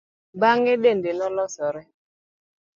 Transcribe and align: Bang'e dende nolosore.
Bang'e 0.39 0.73
dende 0.83 1.11
nolosore. 1.17 1.81